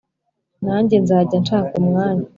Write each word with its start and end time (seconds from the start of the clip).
nanjye 0.65 0.95
nzajya 1.03 1.35
nshaka 1.43 1.71
umwanya 1.81 2.25